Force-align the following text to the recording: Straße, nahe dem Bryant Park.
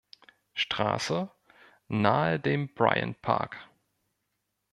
Straße, 0.55 1.29
nahe 1.87 2.39
dem 2.39 2.73
Bryant 2.73 3.21
Park. 3.21 3.69